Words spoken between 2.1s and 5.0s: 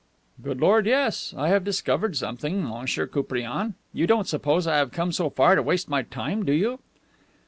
something, Monsieur Koupriane. You don't suppose I have